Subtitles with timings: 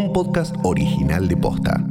[0.00, 1.84] un podcast original de Posta.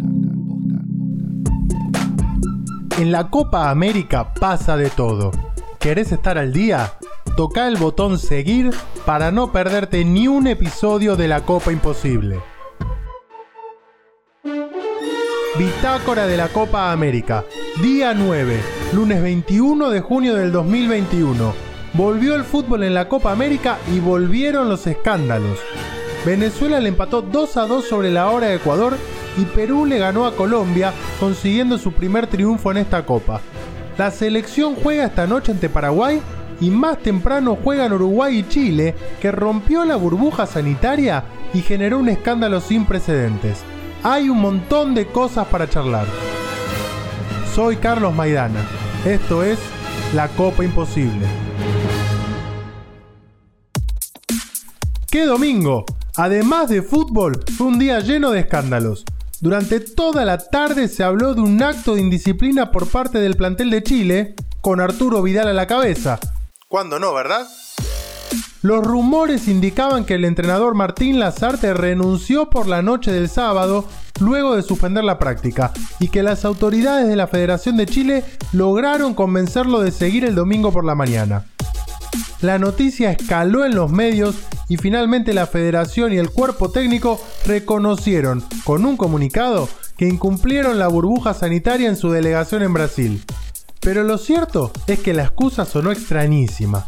[2.97, 5.31] En la Copa América pasa de todo.
[5.79, 6.93] ¿Querés estar al día?
[7.37, 8.71] Toca el botón seguir
[9.05, 12.39] para no perderte ni un episodio de la Copa Imposible.
[15.57, 17.45] Bitácora de la Copa América,
[17.79, 18.59] día 9,
[18.93, 21.53] lunes 21 de junio del 2021.
[21.93, 25.59] Volvió el fútbol en la Copa América y volvieron los escándalos.
[26.25, 28.97] Venezuela le empató 2 a 2 sobre la hora de Ecuador
[29.37, 33.39] y Perú le ganó a Colombia consiguiendo su primer triunfo en esta copa.
[33.97, 36.21] La selección juega esta noche ante Paraguay
[36.59, 42.09] y más temprano juegan Uruguay y Chile, que rompió la burbuja sanitaria y generó un
[42.09, 43.59] escándalo sin precedentes.
[44.03, 46.05] Hay un montón de cosas para charlar.
[47.53, 48.61] Soy Carlos Maidana.
[49.05, 49.57] Esto es
[50.13, 51.25] La Copa Imposible.
[55.09, 55.85] ¡Qué domingo!
[56.21, 59.05] Además de fútbol, fue un día lleno de escándalos.
[59.39, 63.69] Durante toda la tarde se habló de un acto de indisciplina por parte del plantel
[63.69, 66.19] de Chile, con Arturo Vidal a la cabeza.
[66.67, 67.47] ¿Cuándo no, verdad?
[68.61, 73.85] Los rumores indicaban que el entrenador Martín Lazarte renunció por la noche del sábado
[74.19, 79.13] luego de suspender la práctica y que las autoridades de la Federación de Chile lograron
[79.13, 81.45] convencerlo de seguir el domingo por la mañana.
[82.41, 84.35] La noticia escaló en los medios
[84.69, 89.67] y finalmente la federación y el cuerpo técnico reconocieron con un comunicado
[89.97, 93.25] que incumplieron la burbuja sanitaria en su delegación en Brasil.
[93.81, 96.85] Pero lo cierto es que la excusa sonó extrañísima.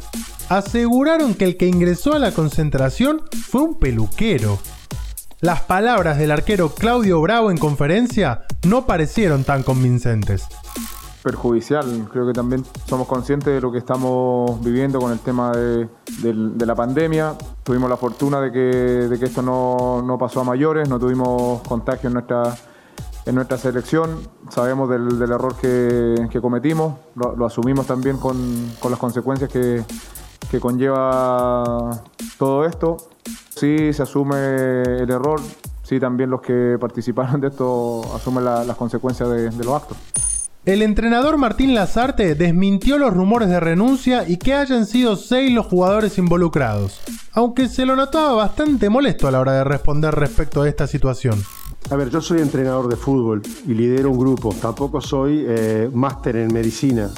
[0.48, 4.60] Aseguraron que el que ingresó a la concentración fue un peluquero.
[5.40, 10.44] Las palabras del arquero Claudio Bravo en conferencia no parecieron tan convincentes
[11.22, 12.08] perjudicial.
[12.12, 15.88] Creo que también somos conscientes de lo que estamos viviendo con el tema de,
[16.66, 17.36] la pandemia.
[17.64, 22.56] Tuvimos la fortuna de que, esto no, pasó a mayores, no tuvimos contagio en nuestra,
[23.26, 24.20] en nuestra selección.
[24.50, 28.36] Sabemos del, error que, cometimos, lo, asumimos también con,
[28.90, 29.84] las consecuencias que,
[30.60, 32.02] conlleva
[32.38, 32.98] todo esto.
[33.50, 35.40] Sí, se asume el error,
[35.84, 39.98] sí, también los que participaron de esto asumen las consecuencias de los actos.
[40.64, 45.66] El entrenador Martín Lazarte desmintió los rumores de renuncia y que hayan sido seis los
[45.66, 47.02] jugadores involucrados,
[47.34, 51.42] aunque se lo notaba bastante molesto a la hora de responder respecto a esta situación.
[51.90, 56.36] A ver, yo soy entrenador de fútbol y lidero un grupo, tampoco soy eh, máster
[56.36, 57.10] en medicina,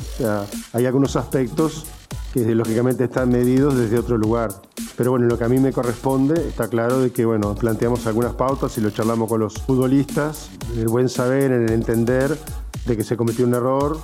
[0.71, 1.85] hay algunos aspectos
[2.33, 4.51] que lógicamente están medidos desde otro lugar.
[4.95, 8.35] Pero bueno, lo que a mí me corresponde, está claro de que bueno, planteamos algunas
[8.35, 12.37] pautas y lo charlamos con los futbolistas, el buen saber, el entender
[12.85, 13.97] de que se cometió un error,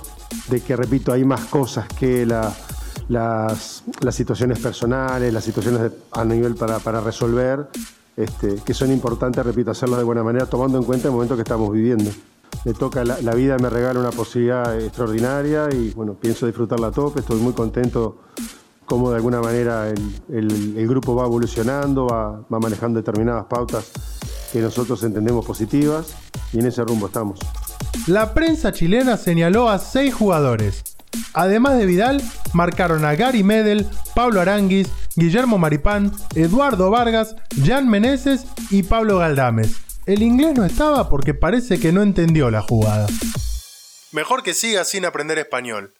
[0.48, 2.56] de que, repito, hay más cosas que las,
[3.08, 7.68] las, situaciones personales, las situaciones a nivel para, para resolver,
[8.16, 11.42] este, que son importantes, repito, hacerlas de buena manera, tomando en cuenta el momento que
[11.42, 12.10] estamos viviendo.
[12.64, 17.20] Me toca, la, vida me regala una posibilidad extraordinaria y bueno, pienso disfrutarla a tope,
[17.20, 18.18] estoy muy contento
[18.84, 23.92] cómo de alguna manera el, el, grupo va evolucionando, va, va manejando determinadas pautas
[24.52, 26.14] que nosotros entendemos positivas
[26.52, 27.38] y en ese rumbo estamos.
[28.06, 30.82] La prensa chilena señaló a seis jugadores.
[31.32, 32.22] Además de Vidal,
[32.52, 37.34] marcaron a Gary Medel, Pablo Aranguis, Guillermo Maripán, Eduardo Vargas,
[37.64, 39.76] Jan Meneses y Pablo Galdames.
[40.06, 43.06] El inglés no estaba porque parece que no entendió la jugada.
[44.12, 45.92] Mejor que siga sin aprender español.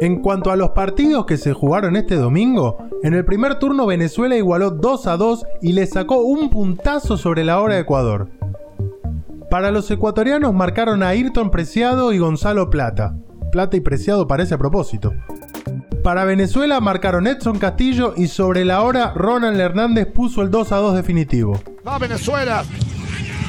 [0.00, 4.36] En cuanto a los partidos que se jugaron este domingo, en el primer turno Venezuela
[4.36, 8.28] igualó 2 a 2 y le sacó un puntazo sobre la hora de Ecuador.
[9.50, 13.14] Para los ecuatorianos marcaron a Ayrton Preciado y Gonzalo Plata.
[13.52, 15.14] Plata y Preciado parece a propósito.
[16.02, 20.76] Para Venezuela marcaron Edson Castillo y sobre la hora Ronald Hernández puso el 2 a
[20.76, 21.58] 2 definitivo.
[21.86, 22.64] Va Venezuela.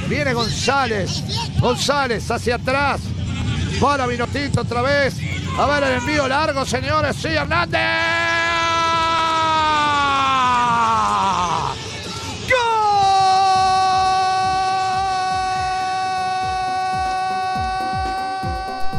[0.08, 1.24] Viene González.
[1.60, 3.02] González hacia atrás.
[3.82, 5.35] Para Vinotinto otra vez.
[5.58, 7.16] A ver el envío largo, señores.
[7.16, 7.80] Sí, Hernández.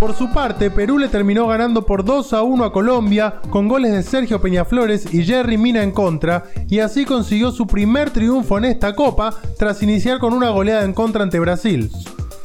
[0.00, 3.92] Por su parte, Perú le terminó ganando por 2 a 1 a Colombia con goles
[3.92, 8.66] de Sergio Peñaflores y Jerry Mina en contra y así consiguió su primer triunfo en
[8.66, 11.90] esta copa tras iniciar con una goleada en contra ante Brasil.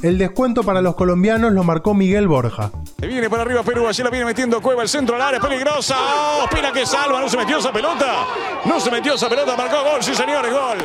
[0.02, 2.72] El descuento para los colombianos lo marcó Miguel Borja.
[3.02, 5.96] Viene para arriba Perú, allí la viene metiendo Cueva, el centro al área, es peligrosa.
[5.98, 8.26] Oh, que salva, no se metió esa pelota.
[8.64, 10.78] No se metió esa pelota, marcó gol, sí señores, gol.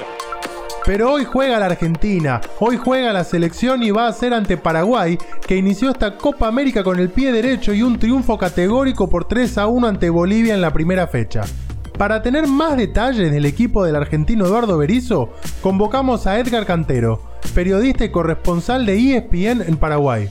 [0.85, 5.19] Pero hoy juega la Argentina, hoy juega la selección y va a ser ante Paraguay,
[5.47, 9.59] que inició esta Copa América con el pie derecho y un triunfo categórico por 3
[9.59, 11.43] a 1 ante Bolivia en la primera fecha.
[11.99, 17.21] Para tener más detalles del equipo del argentino Eduardo Berizzo, convocamos a Edgar Cantero,
[17.55, 20.31] periodista y corresponsal de ESPN en Paraguay.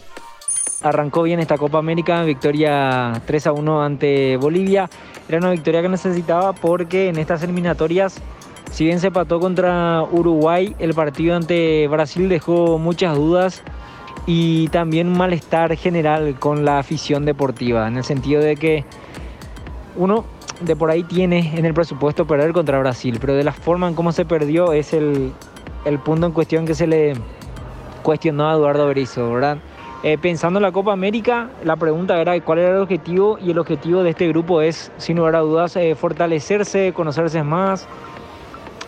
[0.82, 4.90] Arrancó bien esta Copa América, victoria 3 a 1 ante Bolivia.
[5.28, 8.22] Era una victoria que necesitaba porque en estas eliminatorias,
[8.72, 13.64] si bien se pató contra Uruguay, el partido ante Brasil dejó muchas dudas
[14.28, 18.86] y también malestar general con la afición deportiva, en el sentido de que
[19.96, 20.26] uno
[20.62, 23.96] de por ahí tiene en el presupuesto perder contra Brasil, pero de la forma en
[23.96, 25.32] cómo se perdió es el,
[25.86, 27.14] el punto en cuestión que se le
[28.04, 29.58] cuestionó a Eduardo Berizzo, ¿verdad?
[30.08, 33.58] Eh, pensando en la Copa América, la pregunta era cuál era el objetivo y el
[33.58, 37.88] objetivo de este grupo es, sin lugar a dudas, eh, fortalecerse, conocerse más.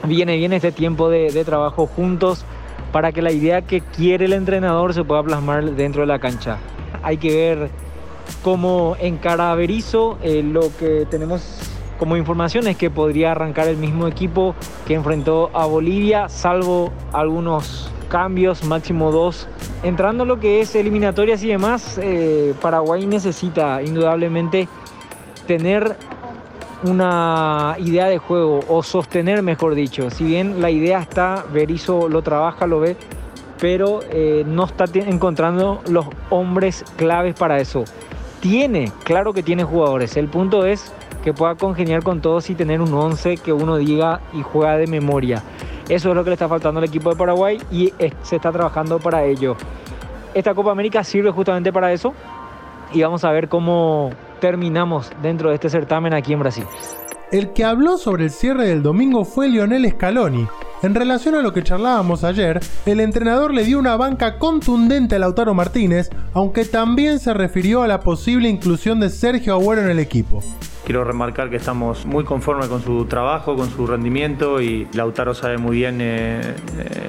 [0.03, 2.45] Viene bien este tiempo de, trabajo juntos
[2.91, 6.59] para que la idea que quiere el entrenador se pueda plasmar dentro de la cancha.
[7.01, 7.69] Hay que ver
[8.43, 9.55] cómo encara.
[9.59, 11.59] Eh, lo que tenemos
[11.97, 14.53] como información es que podría arrancar el mismo equipo
[14.85, 19.47] que enfrentó a Bolivia, salvo algunos cambios, máximo dos.
[19.83, 24.67] Entrando a lo que es eliminatorias y demás, eh, Paraguay necesita indudablemente
[25.45, 25.95] tener
[26.83, 30.09] una idea de juego o sostener, mejor dicho.
[30.09, 32.95] Si bien la idea está, Berizzo lo trabaja, lo ve,
[33.59, 37.83] pero eh, no está encontrando los hombres claves para eso.
[38.39, 40.17] Tiene, claro que tiene jugadores.
[40.17, 40.91] El punto es
[41.23, 44.87] que pueda congeniar con todos y tener un 11 que uno diga y juega de
[44.87, 45.43] memoria.
[45.89, 47.93] Eso es lo que le está faltando al equipo de Paraguay y
[48.23, 49.55] se está trabajando para ello.
[50.33, 52.13] Esta Copa América sirve justamente para eso
[52.93, 56.65] y vamos a ver cómo terminamos dentro de este certamen aquí en Brasil.
[57.31, 60.47] El que habló sobre el cierre del domingo fue Lionel Scaloni.
[60.83, 65.19] En relación a lo que charlábamos ayer, el entrenador le dio una banca contundente a
[65.19, 69.99] Lautaro Martínez, aunque también se refirió a la posible inclusión de Sergio Agüero en el
[69.99, 70.43] equipo.
[70.87, 75.57] Quiero remarcar que estamos muy conformes con su trabajo, con su rendimiento y Lautaro sabe
[75.57, 76.39] muy bien eh,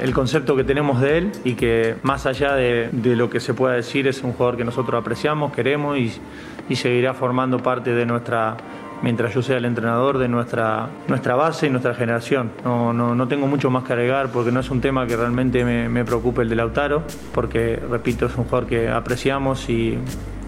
[0.02, 3.76] el concepto que tenemos de él y que más allá de, lo que se pueda
[3.76, 8.56] decir es un jugador que nosotros apreciamos, queremos y, seguirá formando parte de nuestra
[9.02, 12.50] mientras yo sea el entrenador de nuestra, nuestra base y nuestra generación.
[12.64, 15.64] No, no, no tengo mucho más que agregar porque no es un tema que realmente
[15.64, 19.96] me, me preocupe el de Lautaro, porque, repito, es un jugador que apreciamos y,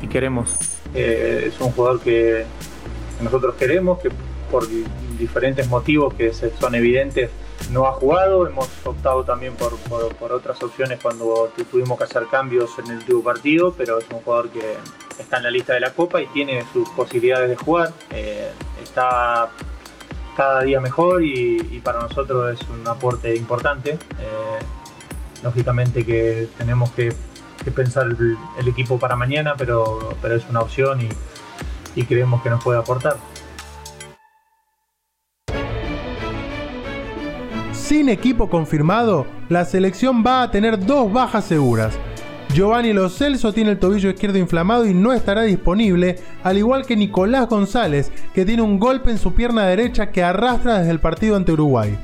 [0.02, 0.52] y queremos.
[0.94, 2.44] Eh, es un jugador que,
[3.20, 4.10] nosotros queremos, que
[4.50, 4.66] por
[5.18, 7.30] diferentes motivos que son evidentes
[7.70, 12.26] no ha jugado, hemos optado también por, por, por, otras opciones cuando tuvimos que hacer
[12.30, 14.76] cambios en el último partido, pero es un jugador que
[15.18, 17.92] está en la lista de la Copa y tiene sus posibilidades de jugar.
[18.10, 18.50] Eh,
[18.82, 19.50] está
[20.36, 23.92] cada día mejor y, para nosotros es un aporte importante.
[23.92, 24.58] Eh,
[25.42, 27.14] lógicamente que tenemos que,
[27.74, 31.08] pensar el, el, equipo para mañana, pero, pero es una opción y,
[31.94, 33.16] y creemos que nos puede aportar.
[37.72, 41.98] Sin equipo confirmado, la selección va a tener dos bajas seguras.
[42.54, 46.96] Giovanni Lo Celso tiene el tobillo izquierdo inflamado y no estará disponible, al igual que
[46.96, 51.36] Nicolás González, que tiene un golpe en su pierna derecha que arrastra desde el partido
[51.36, 51.96] ante Uruguay.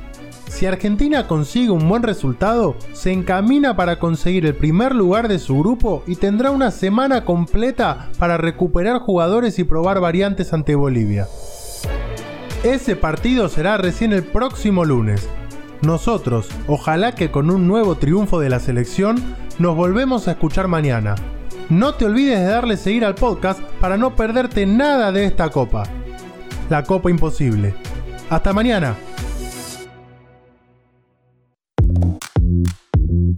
[0.47, 5.59] Si Argentina consigue un buen resultado, se encamina para conseguir el primer lugar de su
[5.59, 11.27] grupo y tendrá una semana completa para recuperar jugadores y probar variantes ante Bolivia.
[12.63, 15.27] Ese partido será recién el próximo lunes.
[15.81, 19.17] Nosotros, ojalá que con un nuevo triunfo de la selección,
[19.59, 21.15] nos volvemos a escuchar mañana.
[21.69, 25.83] No te olvides de darle seguir al podcast para no perderte nada de esta copa.
[26.69, 27.75] La Copa Imposible.
[28.29, 28.95] Hasta mañana.